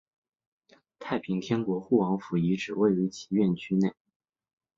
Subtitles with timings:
[0.97, 3.93] 太平天国护王府遗址位于其院区内。